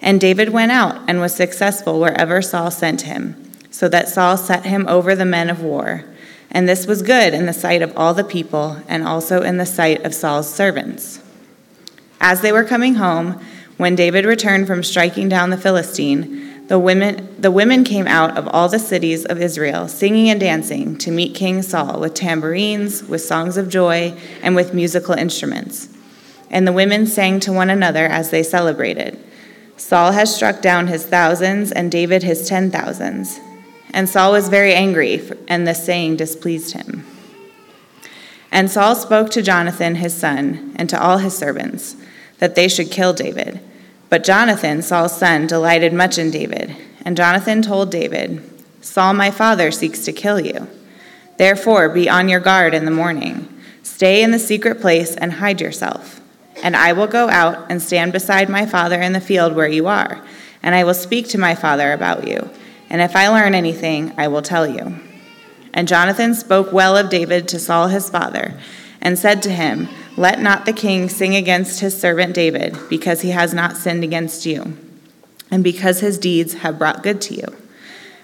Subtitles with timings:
[0.00, 4.66] And David went out and was successful wherever Saul sent him, so that Saul set
[4.66, 6.04] him over the men of war.
[6.50, 9.66] And this was good in the sight of all the people, and also in the
[9.66, 11.20] sight of Saul's servants.
[12.20, 13.40] As they were coming home,
[13.76, 18.48] when David returned from striking down the Philistine, the women, the women came out of
[18.48, 23.22] all the cities of Israel, singing and dancing, to meet King Saul with tambourines, with
[23.22, 25.88] songs of joy, and with musical instruments.
[26.50, 29.22] And the women sang to one another as they celebrated
[29.76, 33.40] Saul has struck down his thousands, and David his ten thousands.
[33.92, 37.06] And Saul was very angry, and this saying displeased him.
[38.50, 41.96] And Saul spoke to Jonathan his son, and to all his servants
[42.38, 43.60] that they should kill David.
[44.08, 46.76] But Jonathan, Saul's son, delighted much in David.
[47.04, 48.42] And Jonathan told David,
[48.80, 50.68] Saul my father seeks to kill you.
[51.38, 53.48] Therefore, be on your guard in the morning.
[53.82, 56.15] Stay in the secret place and hide yourself.
[56.62, 59.86] And I will go out and stand beside my father in the field where you
[59.86, 60.24] are,
[60.62, 62.50] and I will speak to my father about you.
[62.88, 64.98] And if I learn anything, I will tell you.
[65.74, 68.58] And Jonathan spoke well of David to Saul his father,
[69.00, 73.30] and said to him, let not the king sing against his servant David, because he
[73.30, 74.78] has not sinned against you,
[75.50, 77.56] and because his deeds have brought good to you.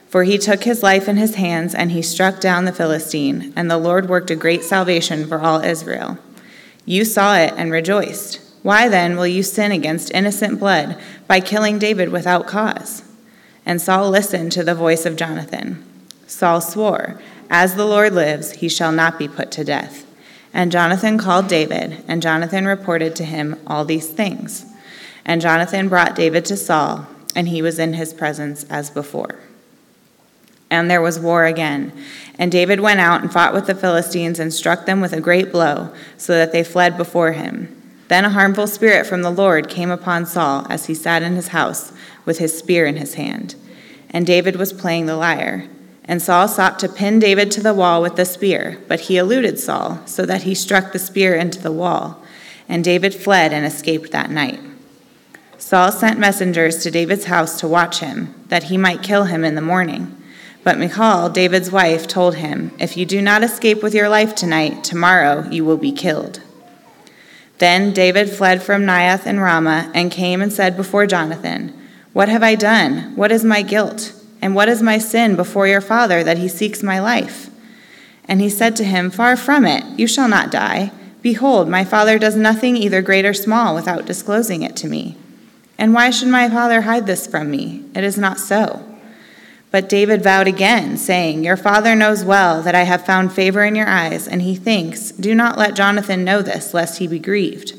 [0.09, 3.71] For he took his life in his hands, and he struck down the Philistine, and
[3.71, 6.17] the Lord worked a great salvation for all Israel.
[6.85, 8.41] You saw it and rejoiced.
[8.63, 13.03] Why then will you sin against innocent blood by killing David without cause?
[13.67, 15.85] And Saul listened to the voice of Jonathan.
[16.27, 20.07] Saul swore, As the Lord lives, he shall not be put to death.
[20.55, 24.67] And Jonathan called David, and Jonathan reported to him all these things.
[25.25, 29.39] And Jonathan brought David to Saul, and he was in his presence as before.
[30.73, 31.93] And there was war again.
[32.39, 35.53] And David went out and fought with the Philistines and struck them with a great
[35.53, 37.79] blow, so that they fled before him.
[38.09, 41.49] Then a harmful spirit from the Lord came upon Saul as he sat in his
[41.49, 41.93] house
[42.25, 43.55] with his spear in his hand.
[44.09, 45.69] And David was playing the lyre.
[46.07, 49.59] And Saul sought to pin David to the wall with the spear, but he eluded
[49.59, 52.23] Saul, so that he struck the spear into the wall.
[52.67, 54.59] And David fled and escaped that night.
[55.59, 59.55] Saul sent messengers to David's house to watch him, that he might kill him in
[59.55, 60.17] the morning.
[60.65, 64.85] But Michal, David's wife, told him, If you do not escape with your life tonight,
[64.85, 66.41] tomorrow you will be killed.
[67.59, 71.77] Then David fled from Naioth and Ramah and came and said before Jonathan,
[72.13, 73.15] What have I done?
[73.17, 74.13] What is my guilt?
[74.41, 77.51] And what is my sin before your father that he seeks my life?
[78.27, 80.93] And he said to him, Far from it, you shall not die.
[81.23, 85.17] Behold, my father does nothing either great or small without disclosing it to me.
[85.79, 87.85] And why should my father hide this from me?
[87.95, 88.92] It is not so.
[89.73, 93.75] But David vowed again, saying, Your father knows well that I have found favor in
[93.75, 97.73] your eyes, and he thinks, Do not let Jonathan know this, lest he be grieved.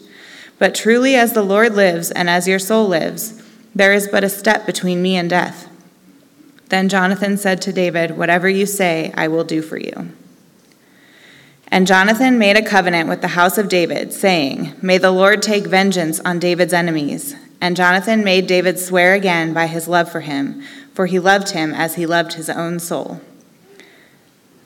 [0.58, 3.42] But truly, as the Lord lives, and as your soul lives,
[3.76, 5.70] there is but a step between me and death.
[6.70, 10.12] Then Jonathan said to David, Whatever you say, I will do for you.
[11.68, 15.68] And Jonathan made a covenant with the house of David, saying, May the Lord take
[15.68, 17.36] vengeance on David's enemies.
[17.62, 21.74] And Jonathan made David swear again by his love for him, for he loved him
[21.74, 23.22] as he loved his own soul.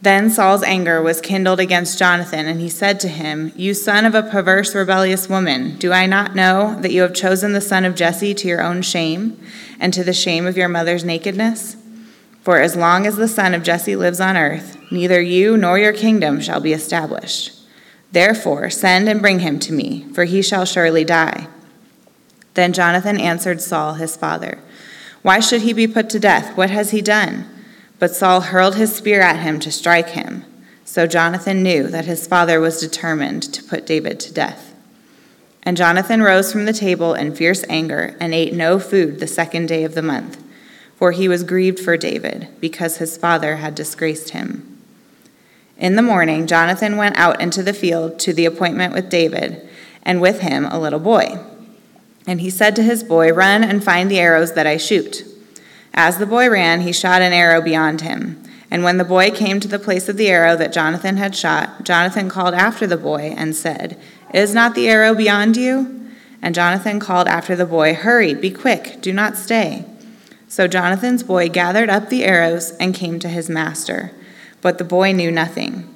[0.02, 4.14] Then Saul's anger was kindled against Jonathan, and he said to him, You son of
[4.14, 7.96] a perverse, rebellious woman, do I not know that you have chosen the son of
[7.96, 9.40] Jesse to your own shame,
[9.80, 11.78] and to the shame of your mother's nakedness?
[12.42, 15.94] For as long as the son of Jesse lives on earth, neither you nor your
[15.94, 17.54] kingdom shall be established.
[18.12, 21.48] Therefore, send and bring him to me, for he shall surely die.
[22.54, 24.60] Then Jonathan answered Saul, his father,
[25.28, 26.56] Why should he be put to death?
[26.56, 27.46] What has he done?
[28.00, 30.46] But Saul hurled his spear at him to strike him.
[30.86, 34.74] So Jonathan knew that his father was determined to put David to death.
[35.64, 39.66] And Jonathan rose from the table in fierce anger and ate no food the second
[39.66, 40.42] day of the month
[40.98, 44.82] for he was grieved for David, because his father had disgraced him.
[45.78, 49.62] In the morning, Jonathan went out into the field to the appointment with David,
[50.02, 51.38] and with him a little boy.
[52.28, 55.24] And he said to his boy, Run and find the arrows that I shoot.
[55.94, 58.44] As the boy ran, he shot an arrow beyond him.
[58.70, 61.84] And when the boy came to the place of the arrow that Jonathan had shot,
[61.84, 63.98] Jonathan called after the boy and said,
[64.34, 66.12] Is not the arrow beyond you?
[66.42, 69.86] And Jonathan called after the boy, Hurry, be quick, do not stay.
[70.50, 74.12] So Jonathan's boy gathered up the arrows and came to his master.
[74.62, 75.94] But the boy knew nothing.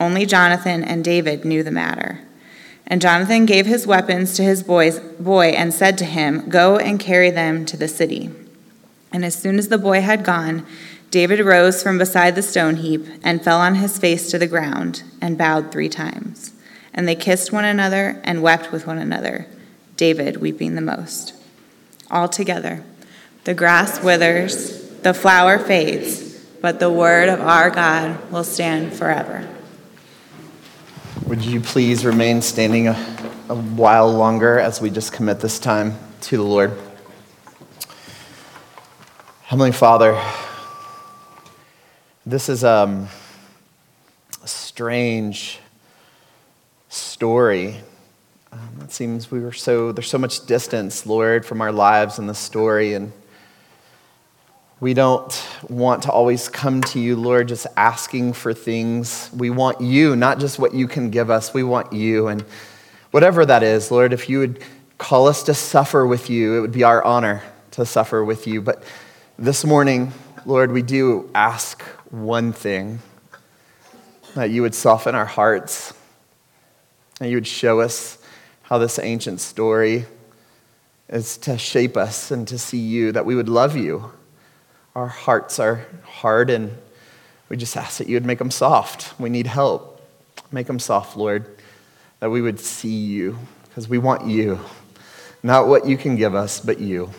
[0.00, 2.20] Only Jonathan and David knew the matter.
[2.86, 7.00] And Jonathan gave his weapons to his boy's boy and said to him, Go and
[7.00, 8.30] carry them to the city.
[9.12, 10.66] And as soon as the boy had gone,
[11.10, 15.04] David rose from beside the stone heap and fell on his face to the ground
[15.20, 16.52] and bowed three times.
[16.92, 19.46] And they kissed one another and wept with one another,
[19.96, 21.32] David weeping the most.
[22.10, 22.84] All together,
[23.44, 29.48] the grass withers, the flower fades, but the word of our God will stand forever.
[31.26, 32.92] Would you please remain standing a,
[33.48, 36.78] a, while longer as we just commit this time to the Lord?
[39.44, 40.22] Heavenly Father,
[42.26, 43.08] this is um,
[44.42, 45.60] a strange
[46.90, 47.76] story.
[48.52, 52.26] Um, it seems we were so, there's so much distance, Lord, from our lives in
[52.26, 52.92] the story.
[52.92, 53.14] And
[54.80, 59.30] we don't want to always come to you, Lord, just asking for things.
[59.32, 61.54] We want you, not just what you can give us.
[61.54, 62.26] We want you.
[62.26, 62.42] And
[63.12, 64.62] whatever that is, Lord, if you would
[64.98, 67.42] call us to suffer with you, it would be our honor
[67.72, 68.60] to suffer with you.
[68.60, 68.82] But
[69.38, 70.12] this morning,
[70.44, 72.98] Lord, we do ask one thing
[74.34, 75.94] that you would soften our hearts,
[77.20, 78.18] that you would show us
[78.62, 80.06] how this ancient story
[81.08, 84.10] is to shape us and to see you, that we would love you
[84.94, 86.76] our hearts are hard, and
[87.48, 89.18] we just ask that you would make them soft.
[89.18, 90.00] We need help.
[90.52, 91.46] Make them soft, Lord,
[92.20, 93.38] that we would see you,
[93.68, 94.60] because we want you.
[95.42, 97.10] Not what you can give us, but you.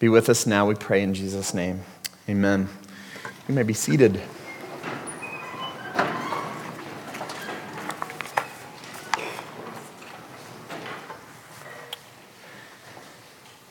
[0.00, 1.82] Be with us now, we pray in Jesus' name.
[2.28, 2.68] Amen.
[3.48, 4.20] You may be seated.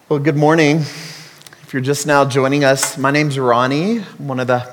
[0.07, 0.85] Well, good morning
[1.75, 3.97] you're just now joining us, my name's Ronnie.
[3.97, 4.65] I'm one of the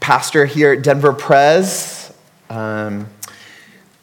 [0.00, 2.12] pastor here at Denver Pres.
[2.50, 3.08] Um,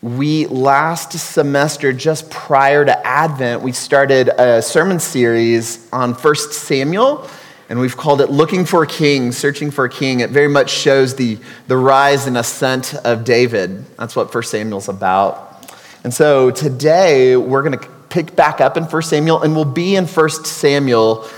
[0.02, 7.30] we last semester, just prior to Advent, we started a sermon series on 1 Samuel,
[7.70, 10.22] and we've called it Looking for a King, Searching for a King.
[10.22, 11.38] It very much shows the,
[11.68, 13.86] the rise and ascent of David.
[13.98, 15.72] That's what 1 Samuel's about.
[16.04, 19.96] And so today, we're going to pick back up in 1 Samuel, and we'll be
[19.96, 21.30] in 1 Samuel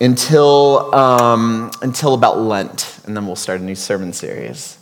[0.00, 4.78] until, um, until about Lent, and then we'll start a new sermon series.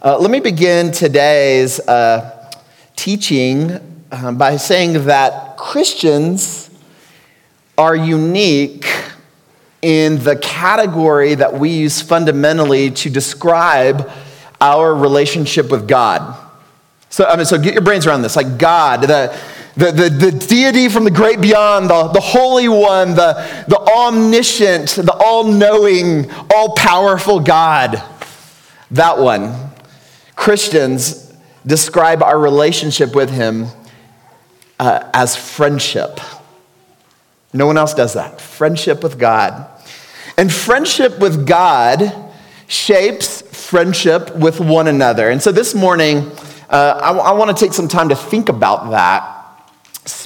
[0.00, 2.50] Uh, let me begin today's uh,
[2.96, 3.78] teaching
[4.10, 6.70] uh, by saying that Christians
[7.78, 8.86] are unique
[9.80, 14.10] in the category that we use fundamentally to describe
[14.60, 16.38] our relationship with God.
[17.08, 18.36] So, I mean, so get your brains around this.
[18.36, 19.36] Like God, the,
[19.76, 24.90] the, the, the deity from the great beyond, the, the Holy One, the, the omniscient,
[24.90, 28.02] the all knowing, all powerful God.
[28.90, 29.70] That one.
[30.36, 31.32] Christians
[31.64, 33.66] describe our relationship with Him
[34.78, 36.20] uh, as friendship.
[37.54, 38.40] No one else does that.
[38.40, 39.66] Friendship with God.
[40.36, 42.12] And friendship with God
[42.66, 45.30] shapes friendship with one another.
[45.30, 46.30] And so this morning,
[46.68, 49.41] uh, I, I want to take some time to think about that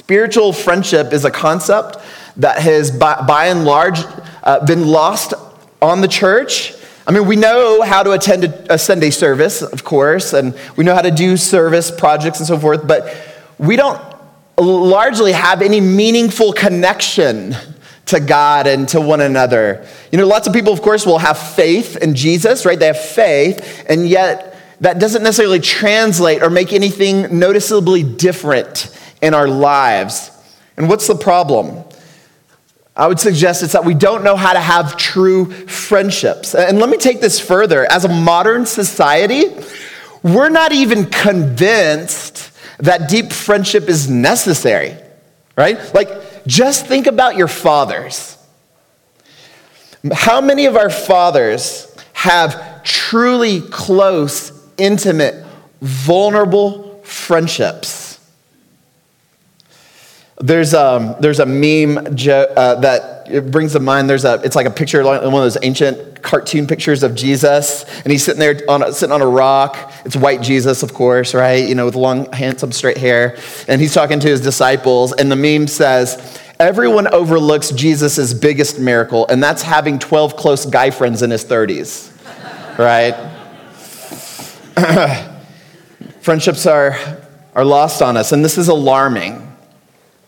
[0.07, 1.97] Spiritual friendship is a concept
[2.37, 3.99] that has, by, by and large,
[4.41, 5.33] uh, been lost
[5.81, 6.73] on the church.
[7.05, 10.95] I mean, we know how to attend a Sunday service, of course, and we know
[10.95, 13.13] how to do service projects and so forth, but
[13.57, 14.01] we don't
[14.57, 17.53] largely have any meaningful connection
[18.05, 19.85] to God and to one another.
[20.13, 22.79] You know, lots of people, of course, will have faith in Jesus, right?
[22.79, 29.33] They have faith, and yet that doesn't necessarily translate or make anything noticeably different in
[29.33, 30.31] our lives.
[30.77, 31.83] And what's the problem?
[32.95, 36.55] I would suggest it's that we don't know how to have true friendships.
[36.55, 37.89] And let me take this further.
[37.91, 39.45] As a modern society,
[40.23, 44.97] we're not even convinced that deep friendship is necessary,
[45.55, 45.93] right?
[45.93, 48.37] Like, just think about your fathers.
[50.11, 55.45] How many of our fathers have truly close, intimate,
[55.81, 58.06] vulnerable friendships?
[60.39, 64.09] There's, um, there's a meme jo- uh, that it brings to mind.
[64.09, 68.11] There's a, it's like a picture, one of those ancient cartoon pictures of Jesus, and
[68.11, 69.91] he's sitting there on a, sitting on a rock.
[70.05, 71.67] It's white Jesus, of course, right?
[71.67, 75.13] You know, with long, handsome, straight hair, and he's talking to his disciples.
[75.13, 80.91] And the meme says, "Everyone overlooks Jesus' biggest miracle, and that's having 12 close guy
[80.91, 82.11] friends in his 30s."
[82.77, 83.15] right?
[86.21, 86.97] Friendships are
[87.55, 89.46] are lost on us, and this is alarming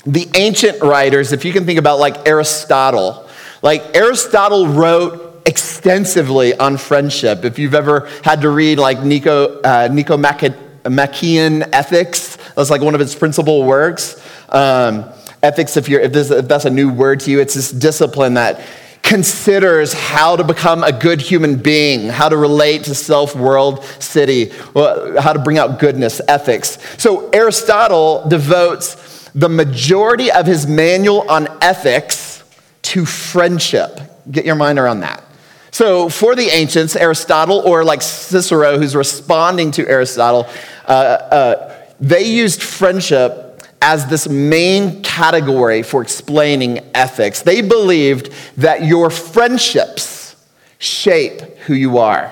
[0.05, 3.27] the ancient writers, if you can think about like Aristotle,
[3.61, 7.43] like Aristotle wrote extensively on friendship.
[7.43, 12.99] If you've ever had to read like Nico, uh, Nicomachean Ethics, that's like one of
[12.99, 14.23] his principal works.
[14.49, 15.05] Um,
[15.43, 18.35] ethics, if, you're, if, this, if that's a new word to you, it's this discipline
[18.35, 18.61] that
[19.01, 24.49] considers how to become a good human being, how to relate to self, world, city,
[24.75, 26.77] how to bring out goodness, ethics.
[26.97, 29.08] So Aristotle devotes
[29.39, 32.43] the majority of his manual on ethics
[32.81, 33.99] to friendship.
[34.29, 35.23] Get your mind around that.
[35.71, 40.45] So, for the ancients, Aristotle, or like Cicero, who's responding to Aristotle,
[40.85, 47.41] uh, uh, they used friendship as this main category for explaining ethics.
[47.41, 50.35] They believed that your friendships
[50.79, 52.29] shape who you are.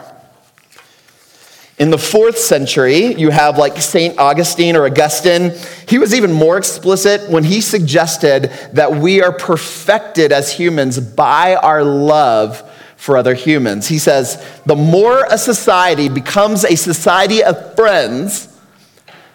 [1.78, 4.18] In the fourth century, you have like St.
[4.18, 5.52] Augustine or Augustine.
[5.88, 11.56] He was even more explicit when he suggested that we are perfected as humans by
[11.56, 12.64] our love
[12.96, 13.88] for other humans.
[13.88, 18.60] He says, the more a society becomes a society of friends,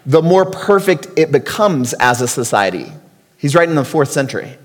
[0.05, 2.91] the more perfect it becomes as a society.
[3.37, 4.57] He's writing in the fourth century.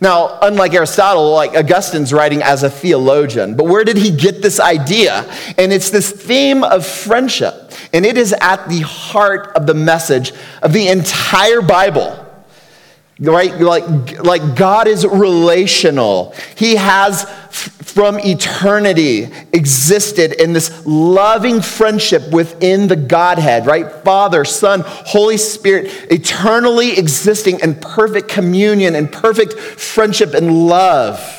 [0.00, 4.60] Now, unlike Aristotle, like Augustine's writing as a theologian, but where did he get this
[4.60, 5.24] idea?
[5.56, 10.32] And it's this theme of friendship, and it is at the heart of the message
[10.62, 12.23] of the entire Bible
[13.20, 13.60] right?
[13.60, 16.34] Like like god is relational.
[16.56, 23.90] He has from eternity existed in this loving friendship within the godhead right?
[24.04, 31.30] Father son holy spirit eternally existing in perfect communion and perfect friendship and love.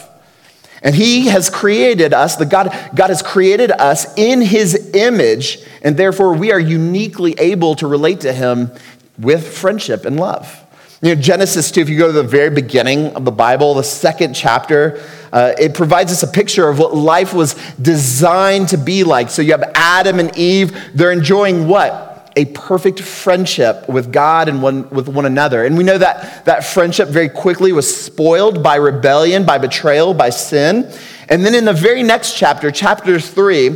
[0.82, 5.98] And he has created us the god god has created us in his image and
[5.98, 8.72] therefore we are uniquely able to relate to him
[9.18, 10.65] with friendship and love
[11.02, 13.84] you know, Genesis 2, if you go to the very beginning of the Bible, the
[13.84, 19.04] second chapter, uh, it provides us a picture of what life was designed to be
[19.04, 19.30] like.
[19.30, 22.32] So you have Adam and Eve, they're enjoying what?
[22.38, 25.66] A perfect friendship with God and one, with one another.
[25.66, 30.30] And we know that that friendship very quickly was spoiled by rebellion, by betrayal, by
[30.30, 30.92] sin.
[31.28, 33.70] And then in the very next chapter, chapter 3,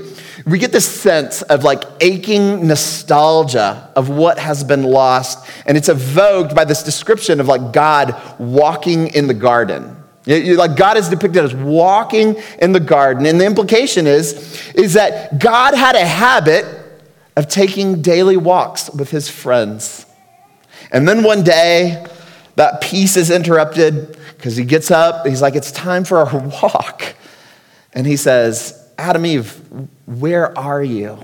[0.50, 5.50] we get this sense of like aching nostalgia of what has been lost.
[5.66, 9.96] And it's evoked by this description of like God walking in the garden.
[10.26, 13.26] Like God is depicted as walking in the garden.
[13.26, 16.66] And the implication is, is that God had a habit
[17.36, 20.06] of taking daily walks with his friends.
[20.92, 22.06] And then one day,
[22.56, 25.26] that peace is interrupted because he gets up.
[25.26, 27.16] He's like, It's time for our walk.
[27.94, 29.60] And he says, Adam, Eve,
[30.06, 31.18] where are you?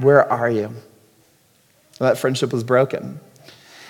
[0.00, 0.72] Where are you?
[1.98, 3.18] That friendship was broken.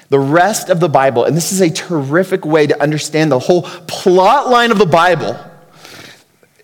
[0.08, 3.62] The rest of the Bible, and this is a terrific way to understand the whole
[3.62, 5.38] plot line of the Bible,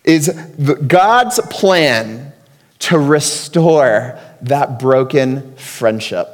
[0.04, 0.28] is
[0.86, 2.32] God's plan
[2.80, 6.28] to restore that broken friendship.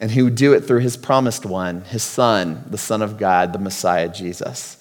[0.00, 3.52] And he would do it through his promised one, his son, the Son of God,
[3.52, 4.78] the Messiah, Jesus.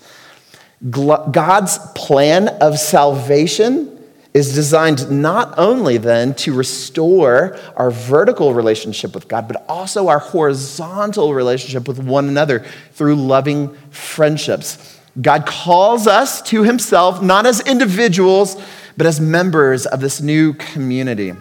[0.90, 3.95] God's plan of salvation
[4.36, 10.20] is designed not only then to restore our vertical relationship with God, but also our
[10.20, 15.00] horizontal relationship with one another through loving friendships.
[15.22, 18.62] God calls us to himself, not as individuals,
[18.98, 21.32] but as members of this new community.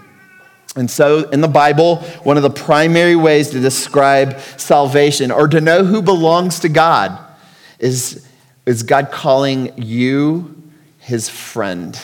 [0.76, 5.60] And so, in the Bible, one of the primary ways to describe salvation or to
[5.60, 7.18] know who belongs to God
[7.80, 8.24] is,
[8.66, 10.62] is God calling you
[10.98, 11.98] his friend.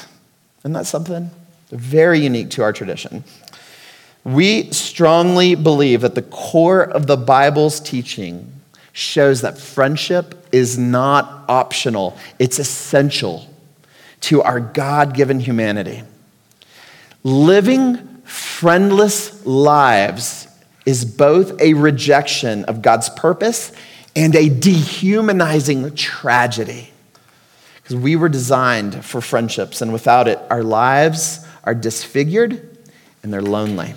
[0.61, 1.31] Isn't that something?
[1.71, 3.25] Very unique to our tradition.
[4.25, 8.53] We strongly believe that the core of the Bible's teaching
[8.93, 13.47] shows that friendship is not optional, it's essential
[14.23, 16.03] to our God given humanity.
[17.23, 20.49] Living friendless lives
[20.85, 23.73] is both a rejection of God's purpose
[24.17, 26.91] and a dehumanizing tragedy.
[27.91, 32.79] Because we were designed for friendships, and without it, our lives are disfigured
[33.25, 33.95] and they're lonely.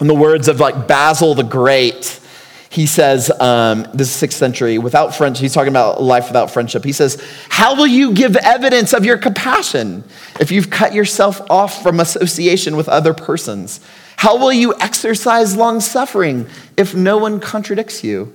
[0.00, 2.20] In the words of like Basil the Great,
[2.68, 6.84] he says, um, this is sixth century, without friendship, he's talking about life without friendship.
[6.84, 10.04] He says, How will you give evidence of your compassion
[10.38, 13.80] if you've cut yourself off from association with other persons?
[14.18, 18.32] How will you exercise long suffering if no one contradicts you?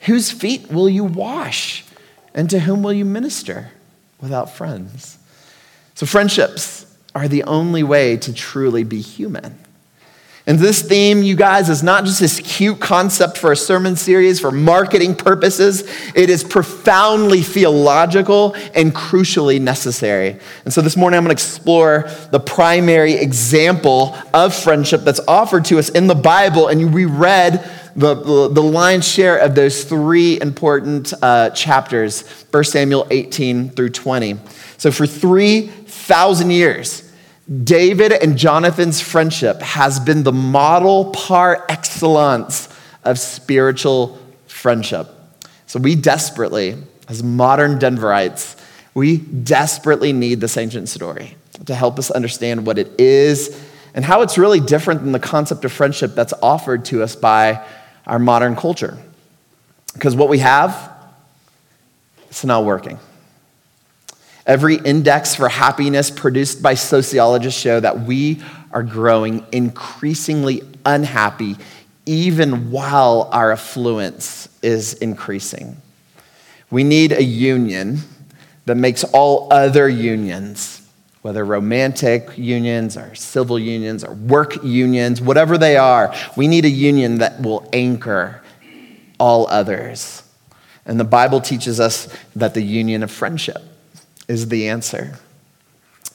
[0.00, 1.82] Whose feet will you wash?
[2.34, 3.70] And to whom will you minister?
[4.20, 5.18] Without friends.
[5.94, 9.58] So, friendships are the only way to truly be human.
[10.48, 14.38] And this theme, you guys, is not just this cute concept for a sermon series
[14.38, 15.82] for marketing purposes.
[16.14, 20.38] It is profoundly theological and crucially necessary.
[20.64, 25.64] And so this morning I'm going to explore the primary example of friendship that's offered
[25.64, 26.68] to us in the Bible.
[26.68, 33.06] And we read the, the lion's share of those three important uh, chapters 1 Samuel
[33.10, 34.36] 18 through 20.
[34.76, 37.12] So for 3,000 years,
[37.64, 42.68] David and Jonathan's friendship has been the model par excellence
[43.04, 45.08] of spiritual friendship.
[45.66, 46.76] So we desperately,
[47.08, 48.60] as modern Denverites,
[48.94, 51.36] we desperately need this ancient story
[51.66, 53.62] to help us understand what it is
[53.94, 57.64] and how it's really different than the concept of friendship that's offered to us by
[58.06, 58.98] our modern culture.
[59.94, 60.92] Because what we have,
[62.28, 62.98] it's not working.
[64.46, 71.56] Every index for happiness produced by sociologists show that we are growing increasingly unhappy
[72.06, 75.76] even while our affluence is increasing.
[76.70, 78.00] We need a union
[78.66, 80.75] that makes all other unions,
[81.26, 86.70] whether romantic unions or civil unions or work unions, whatever they are, we need a
[86.70, 88.40] union that will anchor
[89.18, 90.22] all others.
[90.84, 92.06] And the Bible teaches us
[92.36, 93.60] that the union of friendship
[94.28, 95.18] is the answer.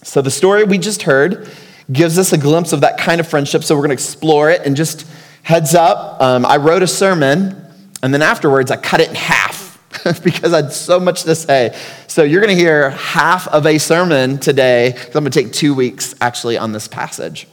[0.01, 1.51] So, the story we just heard
[1.91, 3.65] gives us a glimpse of that kind of friendship.
[3.65, 4.61] So, we're going to explore it.
[4.65, 5.05] And just
[5.43, 7.61] heads up, um, I wrote a sermon,
[8.01, 9.77] and then afterwards, I cut it in half
[10.23, 11.77] because I had so much to say.
[12.11, 14.93] So, you're going to hear half of a sermon today.
[15.01, 17.47] I'm going to take two weeks actually on this passage.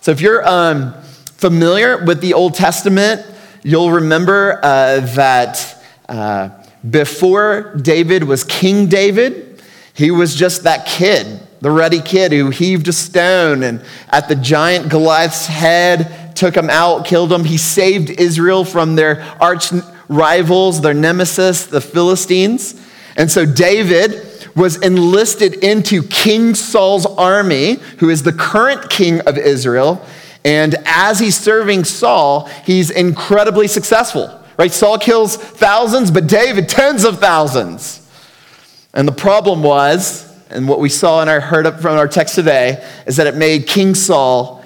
[0.00, 0.94] So, if you're um,
[1.36, 3.26] familiar with the Old Testament,
[3.62, 6.48] you'll remember uh, that uh,
[6.88, 9.62] before David was King David,
[9.92, 14.36] he was just that kid, the ruddy kid who heaved a stone and at the
[14.36, 17.44] giant Goliath's head, took him out, killed him.
[17.44, 19.70] He saved Israel from their arch
[20.08, 22.87] rivals, their nemesis, the Philistines.
[23.18, 24.24] And so David
[24.56, 30.04] was enlisted into King Saul's army, who is the current king of Israel.
[30.44, 34.34] And as he's serving Saul, he's incredibly successful.
[34.56, 34.72] Right?
[34.72, 38.08] Saul kills thousands, but David tens of thousands.
[38.94, 42.84] And the problem was, and what we saw and I heard from our text today,
[43.06, 44.64] is that it made King Saul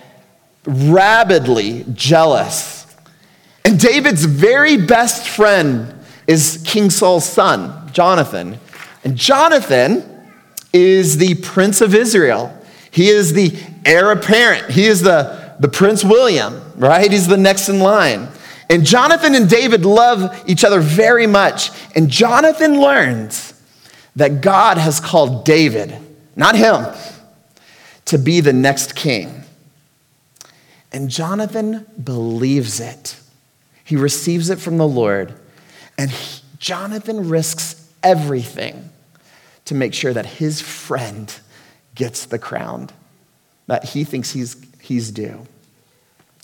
[0.64, 2.87] rabidly jealous.
[3.64, 5.94] And David's very best friend
[6.27, 8.59] is King Saul's son, Jonathan.
[9.05, 10.09] And Jonathan
[10.72, 12.57] is the prince of Israel.
[12.90, 14.70] He is the heir apparent.
[14.70, 17.11] He is the, the Prince William, right?
[17.11, 18.28] He's the next in line.
[18.68, 21.70] And Jonathan and David love each other very much.
[21.94, 23.55] And Jonathan learns
[24.16, 25.96] that God has called David,
[26.37, 26.87] not him,
[28.07, 29.42] to be the next king.
[30.92, 33.18] And Jonathan believes it.
[33.85, 35.35] He receives it from the Lord.
[35.96, 38.91] And he, Jonathan risks everything
[39.67, 41.35] to make sure that his friend
[41.95, 42.91] gets the crown
[43.67, 45.47] that he thinks he's, he's due.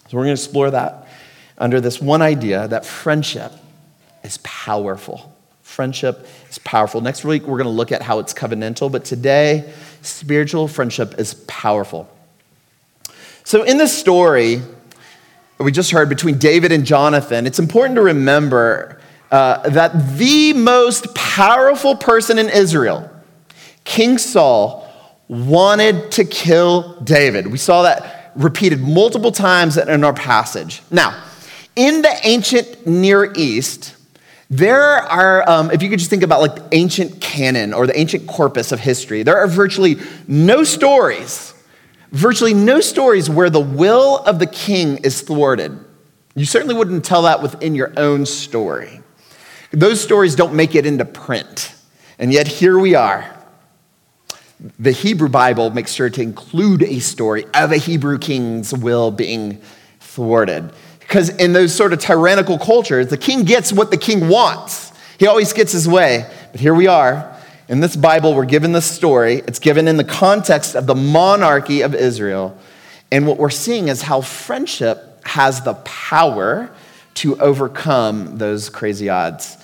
[0.09, 1.09] So we're going to explore that
[1.59, 3.53] under this one idea that friendship
[4.23, 5.35] is powerful.
[5.63, 7.01] Friendship is powerful.
[7.01, 9.71] Next week, we're going to look at how it's covenantal, but today,
[10.03, 12.09] spiritual friendship is powerful.
[13.45, 14.63] So, in this story
[15.59, 18.98] we just heard between David and Jonathan, it's important to remember
[19.31, 23.11] uh, that the most powerful person in Israel,
[23.85, 24.89] King Saul,
[25.29, 27.47] wanted to kill David.
[27.47, 30.83] We saw that repeated multiple times in our passage.
[30.91, 31.23] Now,
[31.77, 33.97] in the ancient Near East,
[34.51, 37.99] there are, um, if you could just think about like the ancient canon or the
[37.99, 41.53] ancient corpus of history, there are virtually no stories,
[42.13, 45.79] virtually no stories where the will of the king is thwarted.
[46.35, 49.03] You certainly wouldn't tell that within your own story.
[49.71, 51.75] Those stories don't make it into print.
[52.19, 53.35] And yet here we are.
[54.79, 59.61] The Hebrew Bible makes sure to include a story of a Hebrew king's will being
[60.01, 60.73] thwarted.
[61.01, 64.93] Because in those sort of tyrannical cultures, the king gets what the king wants.
[65.19, 66.29] He always gets his way.
[66.51, 67.37] But here we are.
[67.69, 69.43] In this Bible, we're given this story.
[69.47, 72.57] It's given in the context of the monarchy of Israel.
[73.13, 76.71] And what we're seeing is how friendship has the power
[77.15, 79.58] to overcome those crazy odds.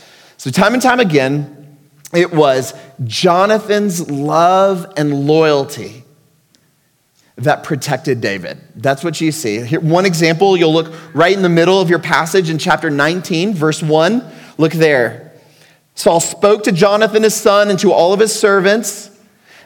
[0.45, 1.79] So, time and time again,
[2.13, 6.05] it was Jonathan's love and loyalty
[7.37, 8.61] that protected David.
[8.77, 9.65] That's what you see.
[9.65, 13.55] Here, one example, you'll look right in the middle of your passage in chapter 19,
[13.55, 14.23] verse 1.
[14.59, 15.33] Look there.
[15.95, 19.19] Saul spoke to Jonathan his son and to all of his servants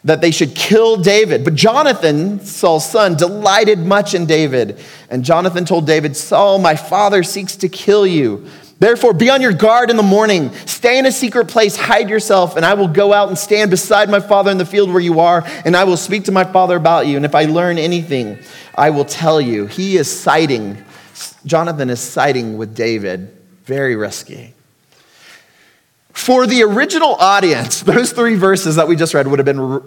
[0.04, 1.42] that they should kill David.
[1.42, 4.78] But Jonathan, Saul's son, delighted much in David.
[5.10, 8.46] And Jonathan told David, Saul, my father seeks to kill you.
[8.80, 10.52] Therefore, be on your guard in the morning.
[10.66, 14.08] Stay in a secret place, hide yourself, and I will go out and stand beside
[14.08, 16.76] my father in the field where you are, and I will speak to my father
[16.76, 17.16] about you.
[17.16, 18.38] And if I learn anything,
[18.76, 19.66] I will tell you.
[19.66, 20.84] He is siding,
[21.44, 23.34] Jonathan is siding with David.
[23.64, 24.54] Very risky.
[26.12, 29.82] For the original audience, those three verses that we just read would have been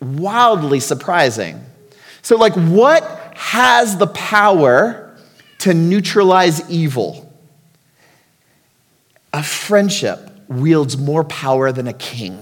[0.00, 1.64] wildly surprising.
[2.20, 3.02] So, like, what
[3.36, 5.16] has the power
[5.60, 7.23] to neutralize evil?
[9.34, 12.38] A friendship wields more power than a king.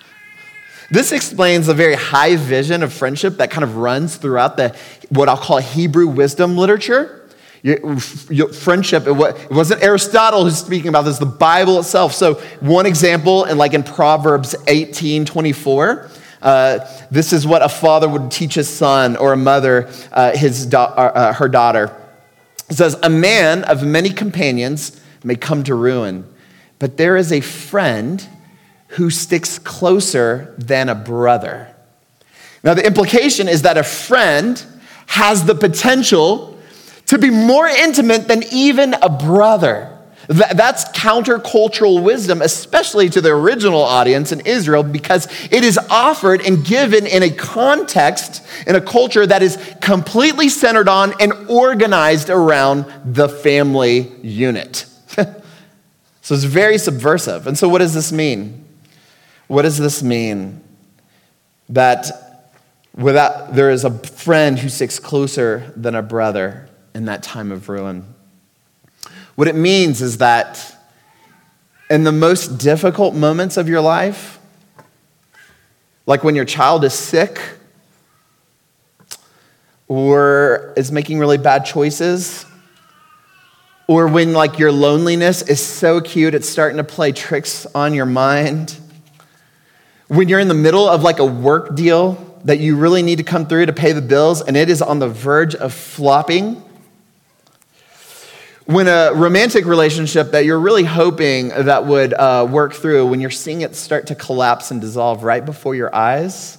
[0.90, 4.76] this explains the very high vision of friendship that kind of runs throughout the
[5.10, 7.30] what I'll call Hebrew wisdom literature.
[8.52, 12.12] friendship, it wasn't Aristotle who's speaking about this, the Bible itself.
[12.12, 16.10] So, one example, and like in Proverbs 18 24,
[16.42, 16.78] uh,
[17.12, 21.32] this is what a father would teach his son or a mother uh, his uh,
[21.34, 21.96] her daughter.
[22.68, 26.26] It says, A man of many companions may come to ruin.
[26.78, 28.26] But there is a friend
[28.88, 31.74] who sticks closer than a brother.
[32.62, 34.62] Now, the implication is that a friend
[35.06, 36.58] has the potential
[37.06, 39.90] to be more intimate than even a brother.
[40.26, 46.64] That's countercultural wisdom, especially to the original audience in Israel, because it is offered and
[46.64, 52.86] given in a context, in a culture that is completely centered on and organized around
[53.04, 54.86] the family unit.
[56.24, 57.46] So it's very subversive.
[57.46, 58.64] And so, what does this mean?
[59.46, 60.62] What does this mean?
[61.68, 62.50] That
[62.96, 67.68] without, there is a friend who sticks closer than a brother in that time of
[67.68, 68.06] ruin.
[69.34, 70.74] What it means is that
[71.90, 74.38] in the most difficult moments of your life,
[76.06, 77.38] like when your child is sick
[79.88, 82.46] or is making really bad choices,
[83.86, 88.06] or when like your loneliness is so acute it's starting to play tricks on your
[88.06, 88.78] mind.
[90.08, 93.24] When you're in the middle of like a work deal that you really need to
[93.24, 96.62] come through to pay the bills and it is on the verge of flopping.
[98.66, 103.30] When a romantic relationship that you're really hoping that would uh, work through, when you're
[103.30, 106.56] seeing it start to collapse and dissolve right before your eyes.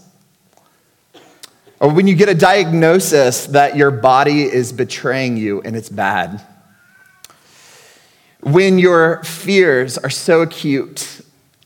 [1.80, 6.46] Or when you get a diagnosis that your body is betraying you and it's bad
[8.46, 11.22] when your fears are so acute,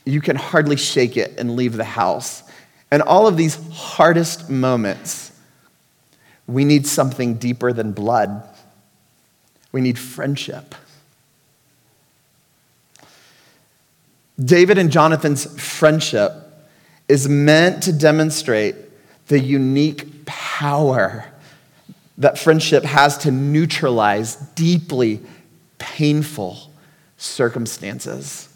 [0.05, 2.41] you can hardly shake it and leave the house.
[2.89, 5.33] And all of these hardest moments,
[6.47, 8.43] we need something deeper than blood.
[9.73, 10.73] We need friendship.
[14.41, 16.31] David and Jonathan's friendship
[17.09, 18.75] is meant to demonstrate
[19.27, 21.25] the unique power
[22.17, 25.19] that friendship has to neutralize deeply
[25.77, 26.68] painful
[27.19, 28.47] circumstances.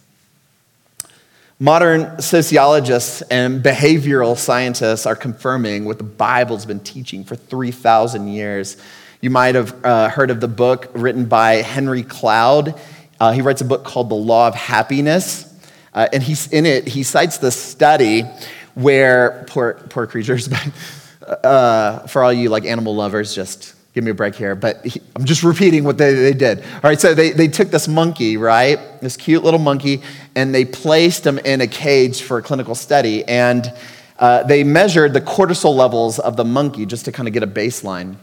[1.60, 8.78] Modern sociologists and behavioral scientists are confirming what the Bible's been teaching for 3,000 years.
[9.22, 12.80] You might have uh, heard of the book written by Henry Cloud.
[13.20, 15.50] Uh, he writes a book called The Law of Happiness.
[15.94, 18.24] Uh, and he's, in it, he cites the study
[18.74, 20.48] where, poor, poor creatures,
[21.22, 24.84] but uh, for all you like animal lovers, just give me a break here, but
[24.86, 26.60] he, I'm just repeating what they, they did.
[26.60, 28.80] All right, so they, they took this monkey, right?
[29.02, 30.02] This cute little monkey,
[30.36, 33.24] and they placed him in a cage for a clinical study.
[33.26, 33.72] And
[34.18, 37.48] uh, they measured the cortisol levels of the monkey just to kind of get a
[37.48, 38.16] baseline.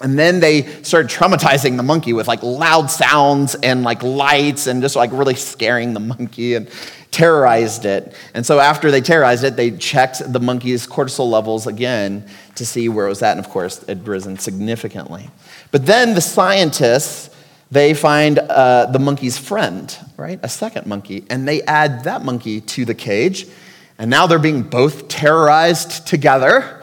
[0.00, 4.80] And then they started traumatizing the monkey with like loud sounds and like lights and
[4.80, 6.54] just like really scaring the monkey.
[6.54, 6.70] And
[7.10, 8.14] terrorized it.
[8.34, 12.88] And so after they terrorized it, they checked the monkey's cortisol levels again to see
[12.88, 13.36] where it was at.
[13.36, 15.30] And of course, it had risen significantly.
[15.70, 17.34] But then the scientists,
[17.70, 20.38] they find uh, the monkey's friend, right?
[20.42, 21.24] A second monkey.
[21.30, 23.46] And they add that monkey to the cage.
[23.98, 26.82] And now they're being both terrorized together.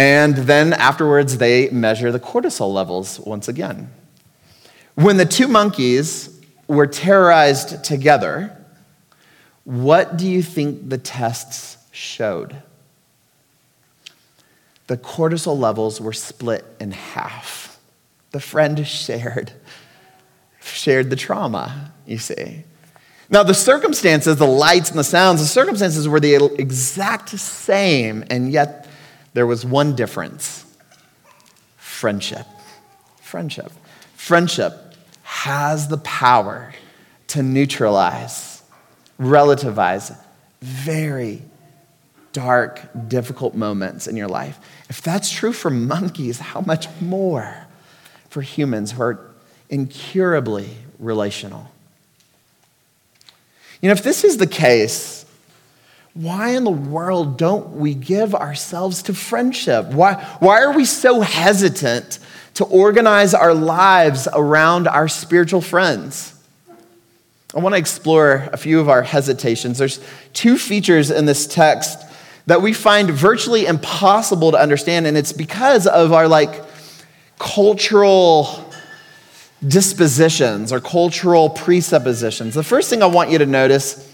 [0.00, 3.90] And then afterwards, they measure the cortisol levels once again.
[4.94, 8.56] When the two monkeys were terrorized together,
[9.64, 12.62] what do you think the tests showed?
[14.86, 17.78] The cortisol levels were split in half.
[18.30, 19.52] The friend shared,
[20.62, 22.64] shared the trauma, you see.
[23.28, 28.50] Now, the circumstances, the lights and the sounds, the circumstances were the exact same, and
[28.50, 28.86] yet
[29.32, 30.64] there was one difference
[31.76, 32.46] friendship.
[33.20, 33.72] Friendship.
[34.14, 36.72] Friendship has the power
[37.28, 38.50] to neutralize
[39.20, 40.16] relativize
[40.62, 41.42] very
[42.32, 44.58] dark, difficult moments in your life.
[44.88, 47.66] If that's true for monkeys, how much more
[48.28, 49.30] for humans who are
[49.68, 51.70] incurably relational?
[53.82, 55.19] You know, if this is the case,
[56.14, 59.86] why in the world don't we give ourselves to friendship?
[59.86, 62.18] Why, why are we so hesitant
[62.54, 66.34] to organize our lives around our spiritual friends?
[67.54, 69.78] I want to explore a few of our hesitations.
[69.78, 70.00] There's
[70.32, 72.06] two features in this text
[72.46, 76.64] that we find virtually impossible to understand, and it's because of our like
[77.38, 78.68] cultural
[79.66, 82.54] dispositions or cultural presuppositions.
[82.54, 84.09] The first thing I want you to notice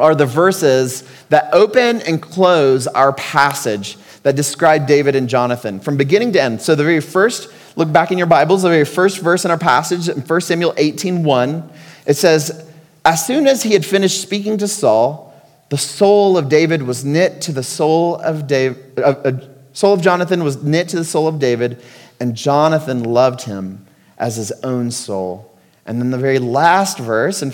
[0.00, 5.96] are the verses that open and close our passage that describe David and Jonathan from
[5.96, 6.60] beginning to end.
[6.60, 9.58] So the very first, look back in your Bibles, the very first verse in our
[9.58, 11.70] passage in 1 Samuel 18 1
[12.06, 12.68] it says,
[13.04, 15.32] As soon as he had finished speaking to Saul,
[15.68, 19.32] the soul of David was knit to the soul of David, uh,
[19.72, 21.82] soul of Jonathan was knit to the soul of David,
[22.18, 23.86] and Jonathan loved him
[24.18, 25.56] as his own soul.
[25.86, 27.52] And then the very last verse in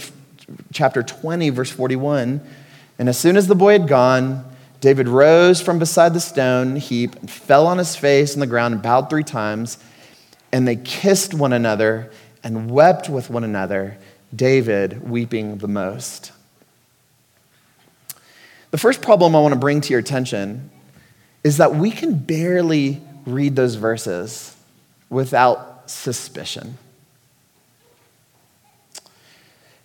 [0.73, 2.41] chapter 20, verse 41,
[2.99, 4.45] and as soon as the boy had gone,
[4.81, 8.75] David rose from beside the stone heap and fell on his face on the ground
[8.75, 9.79] and bowed three times,
[10.53, 12.11] and they kissed one another
[12.45, 13.99] and wept with one another.
[14.35, 16.33] David weeping the most.
[18.71, 20.71] The first problem I want to bring to your attention
[21.43, 24.55] is that we can barely read those verses
[25.09, 26.77] without suspicion.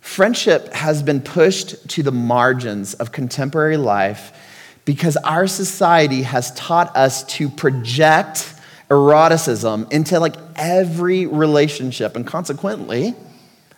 [0.02, 4.36] Friendship has been pushed to the margins of contemporary life
[4.84, 8.52] because our society has taught us to project
[8.90, 13.14] eroticism into like every relationship, and consequently,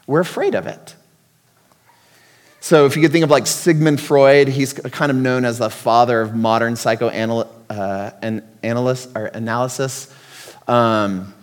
[0.07, 0.97] we're afraid of it.
[2.61, 5.69] So, if you could think of like Sigmund Freud, he's kind of known as the
[5.69, 10.13] father of modern psychoanalysis uh, or analysis.
[10.67, 11.35] Um,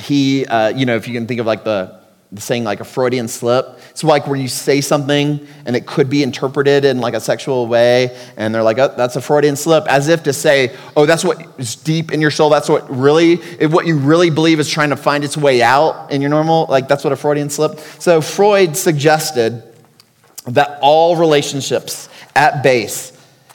[0.00, 2.84] he, uh, you know, if you can think of like the, the saying like a
[2.84, 7.14] Freudian slip, it's like where you say something and it could be interpreted in like
[7.14, 10.76] a sexual way, and they're like, oh, that's a Freudian slip, as if to say,
[10.94, 12.50] oh, that's what is deep in your soul.
[12.50, 13.36] That's what really,
[13.66, 16.86] what you really believe is trying to find its way out in your normal, like
[16.86, 17.78] that's what a Freudian slip.
[17.98, 19.62] So Freud suggested
[20.46, 23.12] that all relationships at base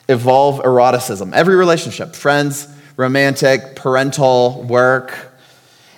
[0.08, 1.32] evolve eroticism.
[1.32, 5.33] Every relationship, friends, romantic, parental, work,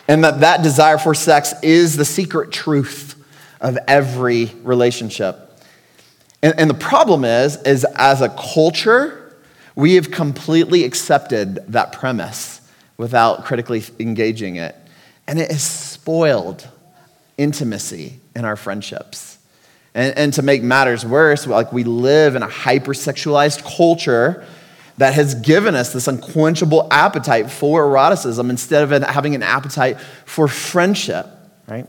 [0.09, 3.14] and that that desire for sex is the secret truth
[3.61, 5.47] of every relationship.
[6.42, 9.37] And, and the problem is, is as a culture,
[9.75, 12.61] we have completely accepted that premise
[12.97, 14.77] without critically engaging it.
[15.27, 16.69] And it has spoiled
[17.37, 19.38] intimacy in our friendships.
[19.95, 24.47] And, and to make matters worse, like we live in a hypersexualized culture
[24.99, 30.49] that has given us this unquenchable appetite for eroticism instead of having an appetite for
[30.49, 31.27] friendship,
[31.67, 31.87] right?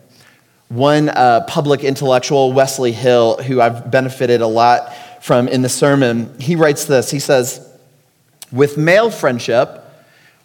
[0.70, 6.38] One uh, public intellectual, Wesley Hill, who I've benefited a lot from in the sermon,
[6.39, 7.10] he writes this.
[7.10, 7.65] He says,
[8.52, 9.84] With male friendship,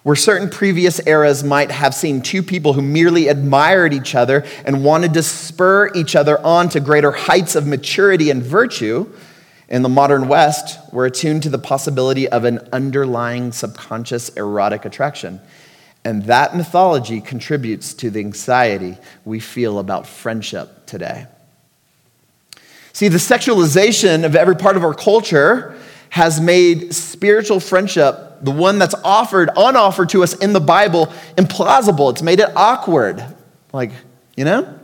[0.05, 4.85] where certain previous eras might have seen two people who merely admired each other and
[4.85, 9.09] wanted to spur each other on to greater heights of maturity and virtue,
[9.73, 15.41] in the modern West, we're attuned to the possibility of an underlying subconscious erotic attraction.
[16.05, 21.27] And that mythology contributes to the anxiety we feel about friendship today.
[22.93, 25.75] See, the sexualization of every part of our culture
[26.11, 31.07] has made spiritual friendship, the one that's offered, unoffered to us in the Bible,
[31.37, 32.13] implausible.
[32.13, 33.25] It's made it awkward.
[33.73, 33.93] Like,
[34.37, 34.79] you know?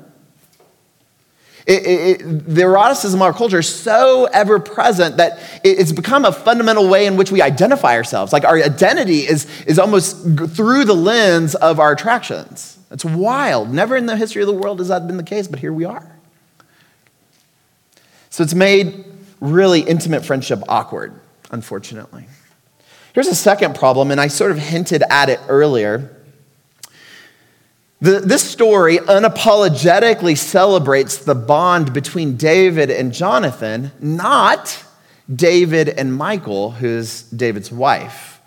[1.68, 6.32] It, it, the eroticism of our culture is so ever present that it's become a
[6.32, 8.32] fundamental way in which we identify ourselves.
[8.32, 12.78] Like our identity is, is almost through the lens of our attractions.
[12.90, 13.70] It's wild.
[13.70, 15.84] Never in the history of the world has that been the case, but here we
[15.84, 16.10] are.
[18.30, 19.04] So it's made
[19.38, 22.24] really intimate friendship awkward, unfortunately.
[23.12, 26.16] Here's a second problem, and I sort of hinted at it earlier.
[28.00, 34.84] The, this story unapologetically celebrates the bond between David and Jonathan, not
[35.34, 38.40] David and Michal, who's David's wife.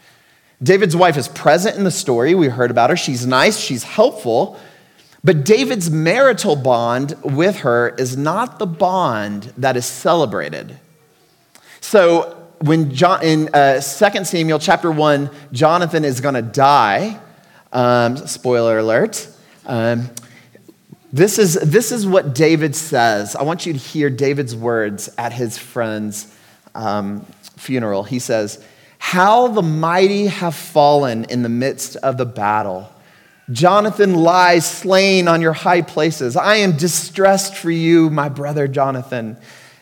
[0.63, 2.33] David's wife is present in the story.
[2.33, 2.95] We heard about her.
[2.95, 4.57] She's nice, she's helpful.
[5.21, 10.79] But David's marital bond with her is not the bond that is celebrated.
[11.81, 13.81] So, when John, in uh, 2
[14.23, 17.19] Samuel chapter 1, Jonathan is going to die,
[17.73, 19.27] um, spoiler alert,
[19.65, 20.10] um,
[21.13, 23.36] this, is, this is what David says.
[23.36, 26.36] I want you to hear David's words at his friend's
[26.74, 27.26] um,
[27.58, 28.04] funeral.
[28.04, 28.63] He says,
[28.97, 32.91] How the mighty have fallen in the midst of the battle.
[33.52, 36.38] Jonathan lies slain on your high places.
[36.38, 39.38] I am distressed for you, my brother Jonathan.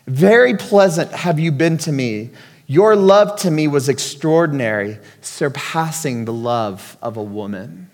[0.08, 2.32] Very pleasant have you been to me.
[2.65, 7.88] Your love to me was extraordinary, surpassing the love of a woman.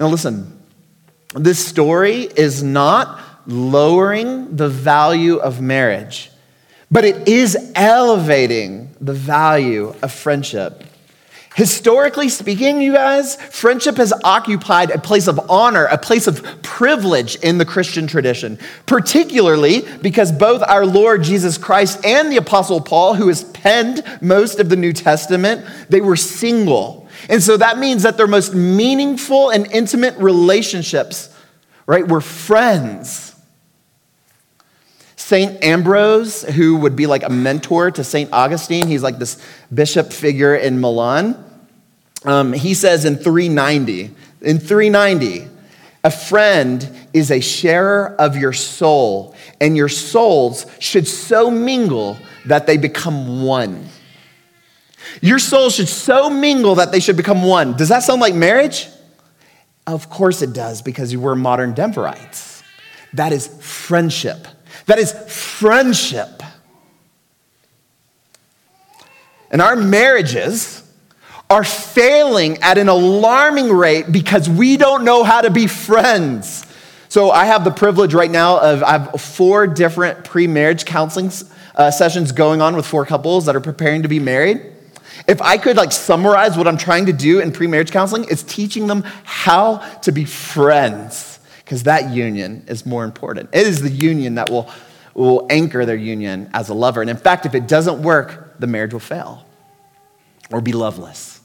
[0.00, 0.58] Now, listen,
[1.34, 6.30] this story is not lowering the value of marriage,
[6.90, 10.84] but it is elevating the value of friendship.
[11.54, 17.36] Historically speaking, you guys, friendship has occupied a place of honor, a place of privilege
[17.36, 23.16] in the Christian tradition, particularly because both our Lord Jesus Christ and the Apostle Paul,
[23.16, 26.99] who has penned most of the New Testament, they were single.
[27.30, 31.32] And so that means that their most meaningful and intimate relationships,
[31.86, 33.36] right, were friends.
[35.14, 35.62] St.
[35.62, 38.32] Ambrose, who would be like a mentor to St.
[38.32, 39.40] Augustine, he's like this
[39.72, 41.44] bishop figure in Milan.
[42.24, 45.48] Um, he says in 390, in 390,
[46.02, 52.66] a friend is a sharer of your soul, and your souls should so mingle that
[52.66, 53.86] they become one.
[55.20, 57.76] Your souls should so mingle that they should become one.
[57.76, 58.88] Does that sound like marriage?
[59.86, 62.62] Of course it does, because you were modern Denverites.
[63.14, 64.46] That is friendship.
[64.86, 66.42] That is friendship.
[69.50, 70.82] And our marriages
[71.48, 76.64] are failing at an alarming rate because we don't know how to be friends.
[77.08, 81.32] So I have the privilege right now of I have four different pre-marriage counseling
[81.74, 84.62] uh, sessions going on with four couples that are preparing to be married.
[85.30, 88.88] If I could like summarize what I'm trying to do in pre-marriage counseling, it's teaching
[88.88, 93.48] them how to be friends because that union is more important.
[93.52, 94.68] It is the union that will,
[95.14, 97.00] will anchor their union as a lover.
[97.00, 99.46] And in fact, if it doesn't work, the marriage will fail
[100.50, 101.40] or be loveless.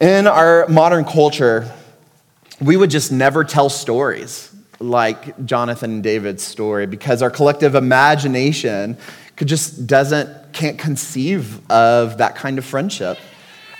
[0.00, 1.70] In our modern culture,
[2.58, 8.96] we would just never tell stories like Jonathan and David's story because our collective imagination
[9.44, 13.18] just doesn't can't conceive of that kind of friendship.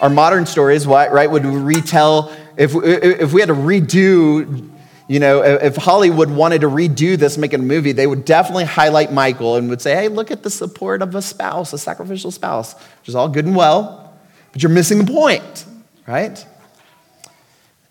[0.00, 4.70] Our modern stories, right, would retell if, if we had to redo,
[5.08, 9.10] you know, if Hollywood wanted to redo this, make a movie, they would definitely highlight
[9.10, 12.74] Michal and would say, hey, look at the support of a spouse, a sacrificial spouse,
[12.74, 14.14] which is all good and well,
[14.52, 15.64] but you're missing the point,
[16.06, 16.44] right?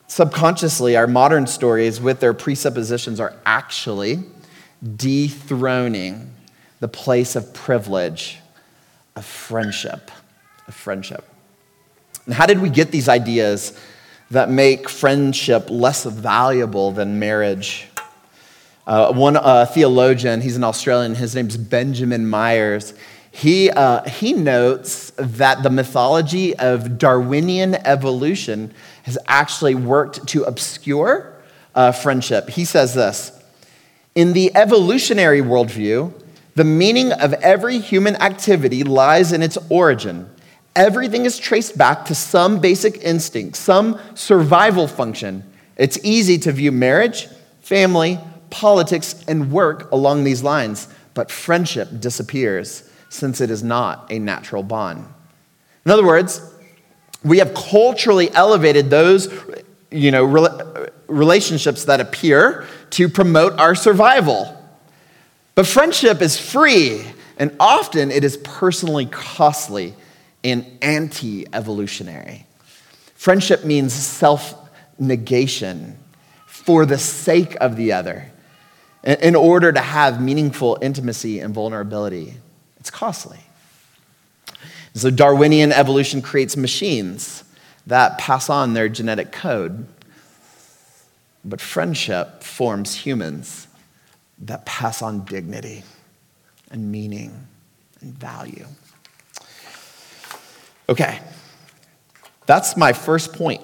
[0.08, 4.24] Subconsciously, our modern stories, with their presuppositions, are actually
[4.96, 6.35] dethroning
[6.80, 8.40] the place of privilege
[9.16, 10.12] of friendship,
[10.68, 11.26] of friendship.
[12.26, 13.80] And how did we get these ideas
[14.32, 17.88] that make friendship less valuable than marriage.
[18.88, 22.94] Uh, one uh, theologian, he's an Australian, his name's Benjamin Myers.
[23.32, 31.34] He, uh, he notes that the mythology of Darwinian evolution has actually worked to obscure
[31.74, 32.50] uh, friendship.
[32.50, 33.32] He says this
[34.16, 36.14] In the evolutionary worldview,
[36.56, 40.30] the meaning of every human activity lies in its origin
[40.76, 45.44] everything is traced back to some basic instinct, some survival function.
[45.78, 47.28] It's easy to view marriage,
[47.62, 54.20] family, politics, and work along these lines, but friendship disappears since it is not a
[54.20, 55.06] natural bond.
[55.86, 56.42] In other words,
[57.24, 59.34] we have culturally elevated those
[59.92, 60.26] you know,
[61.08, 64.62] relationships that appear to promote our survival.
[65.56, 67.06] But friendship is free,
[67.38, 69.94] and often it is personally costly
[70.44, 72.46] and anti evolutionary.
[73.16, 74.54] Friendship means self
[75.00, 75.98] negation
[76.46, 78.32] for the sake of the other
[79.04, 82.36] in order to have meaningful intimacy and vulnerability.
[82.80, 83.40] It's costly.
[84.94, 87.44] So, Darwinian evolution creates machines
[87.88, 89.88] that pass on their genetic code.
[91.44, 93.65] But friendship forms humans
[94.40, 95.84] that pass on dignity
[96.72, 97.48] and meaning
[98.02, 98.66] and value.
[100.88, 101.20] Okay,
[102.46, 103.62] that's my first point.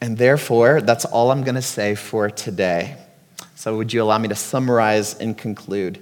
[0.00, 2.96] And therefore, that's all I'm going to say for today.
[3.54, 5.98] So, would you allow me to summarize and conclude?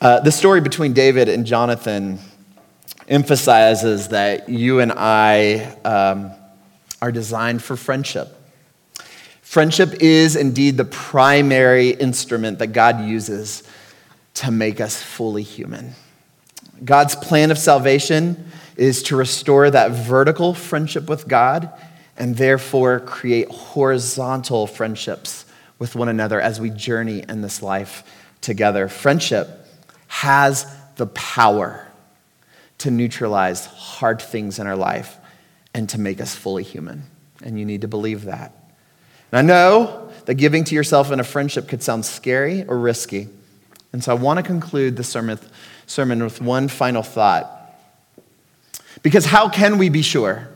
[0.00, 2.18] Uh, the story between David and Jonathan
[3.06, 6.32] emphasizes that you and I um,
[7.02, 8.39] are designed for friendship.
[9.50, 13.64] Friendship is indeed the primary instrument that God uses
[14.34, 15.94] to make us fully human.
[16.84, 21.68] God's plan of salvation is to restore that vertical friendship with God
[22.16, 25.46] and therefore create horizontal friendships
[25.80, 28.04] with one another as we journey in this life
[28.40, 28.86] together.
[28.86, 29.66] Friendship
[30.06, 31.88] has the power
[32.78, 35.16] to neutralize hard things in our life
[35.74, 37.02] and to make us fully human.
[37.42, 38.54] And you need to believe that.
[39.32, 43.28] And I know that giving to yourself in a friendship could sound scary or risky.
[43.92, 45.38] And so I want to conclude the sermon,
[45.86, 47.56] sermon with one final thought.
[49.02, 50.48] Because how can we be sure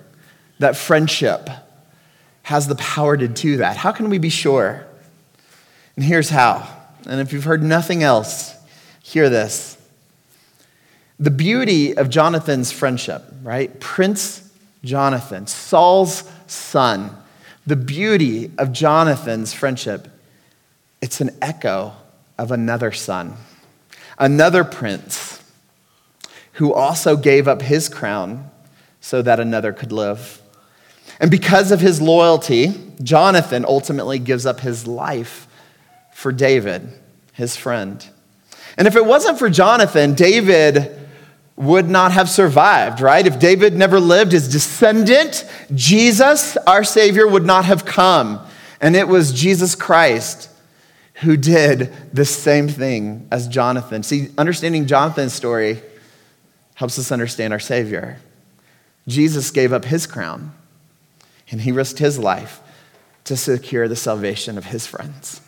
[0.59, 1.49] that friendship
[2.43, 3.77] has the power to do that?
[3.77, 4.87] How can we be sure?
[5.97, 6.69] And here's how.
[7.07, 8.55] And if you've heard nothing else,
[9.03, 9.79] hear this.
[11.19, 13.79] The beauty of Jonathan's friendship, right?
[13.81, 14.51] Prince
[14.83, 17.17] Jonathan, Saul's son.
[17.67, 20.09] The beauty of Jonathan's friendship,
[21.01, 21.95] it's an echo
[22.39, 23.37] of another son,
[24.19, 25.43] another prince
[26.55, 28.51] who also gave up his crown
[29.01, 30.41] so that another could live.
[31.21, 35.47] And because of his loyalty, Jonathan ultimately gives up his life
[36.13, 36.89] for David,
[37.33, 38.07] his friend.
[38.77, 41.04] And if it wasn't for Jonathan, David
[41.57, 43.27] would not have survived, right?
[43.27, 48.45] If David never lived, his descendant, Jesus, our Savior, would not have come.
[48.81, 50.51] And it was Jesus Christ
[51.19, 54.03] who did the same thing as Jonathan.
[54.03, 55.81] See, understanding Jonathan's story
[56.75, 58.19] helps us understand our Savior.
[59.07, 60.53] Jesus gave up his crown
[61.51, 62.61] and he risked his life
[63.25, 65.41] to secure the salvation of his friends.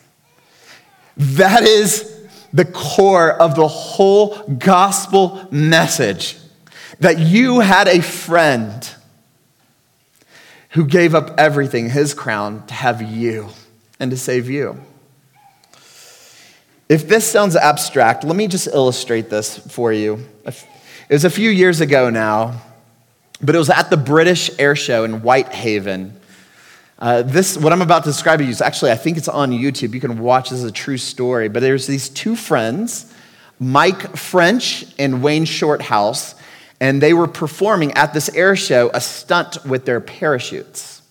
[1.17, 2.16] That is
[2.53, 6.37] the core of the whole gospel message
[6.99, 8.89] that you had a friend
[10.71, 13.49] who gave up everything, his crown, to have you
[13.99, 14.79] and to save you.
[16.89, 20.25] If this sounds abstract, let me just illustrate this for you.
[20.45, 20.65] It
[21.09, 22.61] was a few years ago now,
[23.41, 26.16] but it was at the British Air Show in Whitehaven.
[26.99, 29.51] Uh, this, what I'm about to describe to you is actually, I think it's on
[29.51, 29.93] YouTube.
[29.93, 31.47] You can watch this as a true story.
[31.47, 33.13] But there's these two friends,
[33.59, 36.35] Mike French and Wayne Shorthouse,
[36.79, 41.01] and they were performing at this air show a stunt with their parachutes.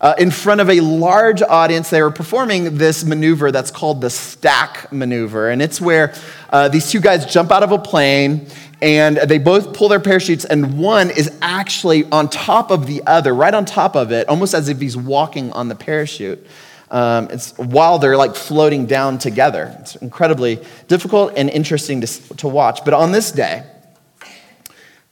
[0.00, 4.08] Uh, in front of a large audience, they were performing this maneuver that's called the
[4.08, 5.50] stack maneuver.
[5.50, 6.14] And it's where
[6.48, 8.46] uh, these two guys jump out of a plane
[8.82, 13.34] and they both pull their parachutes, and one is actually on top of the other,
[13.34, 16.46] right on top of it, almost as if he's walking on the parachute.
[16.90, 19.76] Um, it's while they're like floating down together.
[19.80, 20.58] It's incredibly
[20.88, 22.06] difficult and interesting to,
[22.36, 22.84] to watch.
[22.84, 23.64] But on this day,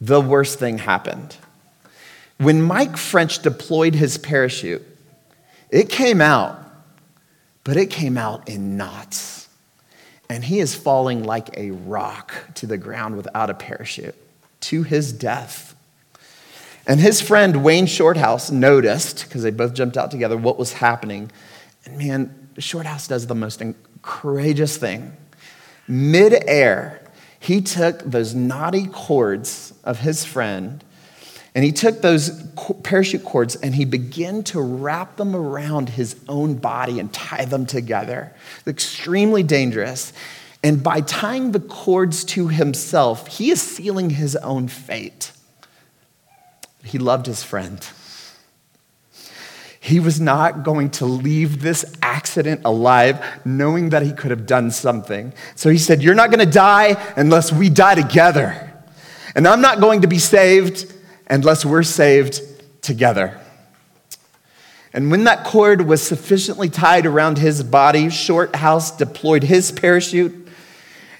[0.00, 1.36] the worst thing happened.
[2.38, 4.84] When Mike French deployed his parachute,
[5.70, 6.58] it came out,
[7.64, 9.37] but it came out in knots
[10.28, 14.14] and he is falling like a rock to the ground without a parachute
[14.60, 15.74] to his death.
[16.86, 21.30] And his friend Wayne Shorthouse noticed, because they both jumped out together, what was happening.
[21.84, 23.62] And man, Shorthouse does the most
[24.02, 25.16] courageous thing.
[25.86, 27.02] Mid-air,
[27.38, 30.82] he took those knotty cords of his friend
[31.58, 32.40] and he took those
[32.84, 37.66] parachute cords and he began to wrap them around his own body and tie them
[37.66, 38.32] together.
[38.64, 40.12] Extremely dangerous.
[40.62, 45.32] And by tying the cords to himself, he is sealing his own fate.
[46.84, 47.84] He loved his friend.
[49.80, 54.70] He was not going to leave this accident alive knowing that he could have done
[54.70, 55.32] something.
[55.56, 58.72] So he said, You're not going to die unless we die together.
[59.34, 60.94] And I'm not going to be saved
[61.28, 62.40] unless we're saved
[62.82, 63.40] together.
[64.92, 70.48] And when that cord was sufficiently tied around his body, Shorthouse deployed his parachute,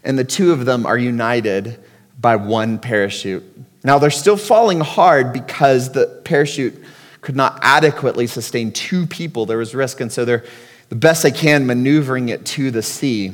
[0.03, 1.79] and the two of them are united
[2.19, 3.45] by one parachute.
[3.85, 6.83] Now, they're still falling hard because the parachute
[7.21, 9.47] could not adequately sustain two people.
[9.47, 10.45] There was risk, and so they're
[10.89, 13.33] the best they can maneuvering it to the sea.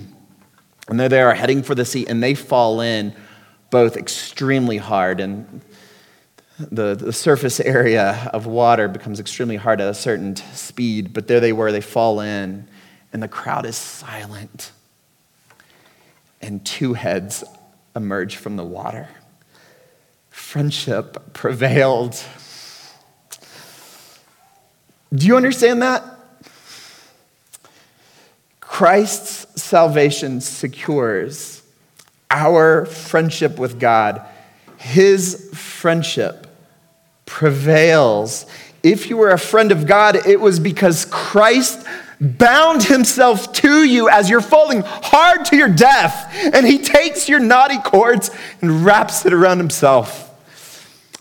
[0.89, 3.15] And there they are heading for the sea, and they fall in
[3.71, 5.21] both extremely hard.
[5.21, 5.63] And
[6.59, 11.41] the, the surface area of water becomes extremely hard at a certain speed, but there
[11.41, 12.69] they were, they fall in,
[13.13, 14.73] and the crowd is silent.
[16.41, 17.43] And two heads
[17.97, 19.09] emerge from the water.
[20.31, 22.23] Friendship prevailed.
[25.13, 26.05] Do you understand that?
[28.61, 31.63] Christ's salvation secures
[32.31, 34.23] our friendship with God,
[34.77, 36.44] his friendship
[37.27, 38.47] prevails.
[38.83, 41.87] If you were a friend of God, it was because Christ
[42.21, 47.41] bound himself to you as you're falling hard to your death, and he takes your
[47.41, 50.31] knotty cords and wraps it around himself.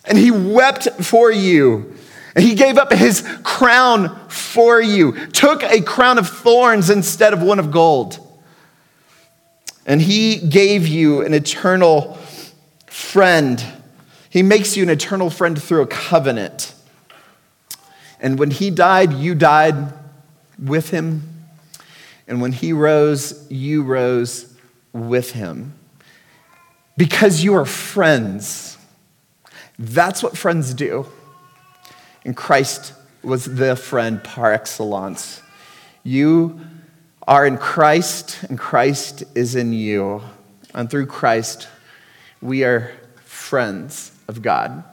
[0.06, 1.95] And he wept for you.
[2.36, 7.41] And he gave up his crown for you, took a crown of thorns instead of
[7.41, 8.20] one of gold.
[9.86, 12.18] And he gave you an eternal
[12.88, 13.64] friend.
[14.34, 16.74] He makes you an eternal friend through a covenant.
[18.20, 19.94] And when he died, you died
[20.58, 21.46] with him.
[22.28, 24.52] And when he rose, you rose
[24.92, 25.76] with him.
[26.98, 28.80] Because you are friends.
[29.78, 31.06] That's what friends do.
[32.26, 35.44] And Christ was the friend par excellence.
[36.02, 36.60] You
[37.28, 40.24] are in Christ, and Christ is in you.
[40.74, 41.68] And through Christ,
[42.42, 42.92] we are
[43.26, 44.84] friends of God.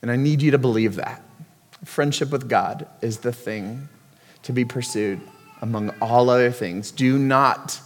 [0.00, 1.22] And I need you to believe that.
[1.84, 3.88] Friendship with God is the thing
[4.42, 5.20] to be pursued
[5.60, 6.90] among all other things.
[6.90, 7.80] Do not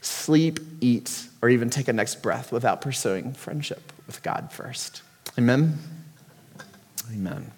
[0.00, 5.02] sleep, eat, or even take a next breath without pursuing friendship with God first.
[5.38, 5.78] Amen?
[7.12, 7.52] Amen.